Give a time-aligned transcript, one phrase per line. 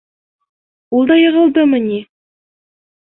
[0.99, 2.03] —Ул да йығылдымы ни?